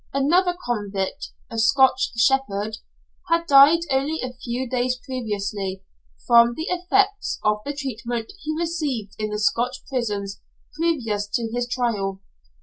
Another 0.15 0.57
convict, 0.65 1.29
a 1.51 1.59
Scotch 1.59 2.09
shepherd, 2.17 2.77
had 3.29 3.45
died 3.45 3.81
only 3.91 4.19
a 4.23 4.33
few 4.33 4.67
days 4.67 4.97
previously, 4.97 5.83
from 6.25 6.55
the 6.55 6.65
effects 6.71 7.37
of 7.43 7.59
the 7.67 7.73
treatment 7.75 8.33
he 8.39 8.57
received 8.57 9.13
in 9.19 9.29
the 9.29 9.37
Scotch 9.37 9.85
prisons 9.87 10.41
previous 10.75 11.27
to 11.27 11.51
his 11.53 11.67
trial. 11.67 12.19